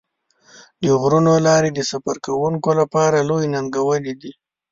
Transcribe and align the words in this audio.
د 0.81 0.85
غرونو 1.01 1.33
لارې 1.47 1.69
د 1.73 1.79
سفر 1.91 2.15
کوونکو 2.25 2.69
لپاره 2.79 3.25
لویې 3.29 3.51
ننګونې 3.53 4.13
دي. 4.21 4.31